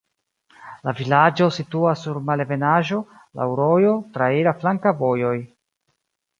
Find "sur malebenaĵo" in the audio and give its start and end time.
2.07-3.03